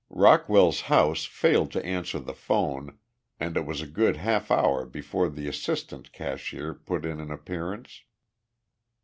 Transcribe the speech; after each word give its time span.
Rockwell's 0.09 0.81
house 0.81 1.25
failed 1.25 1.71
to 1.73 1.85
answer 1.85 2.17
the 2.17 2.33
phone, 2.33 2.97
and 3.39 3.55
it 3.55 3.67
was 3.67 3.83
a 3.83 3.85
good 3.85 4.17
half 4.17 4.49
hour 4.49 4.83
before 4.83 5.29
the 5.29 5.47
assistant 5.47 6.11
cashier 6.11 6.73
put 6.73 7.05
in 7.05 7.19
an 7.19 7.29
appearance. 7.29 8.01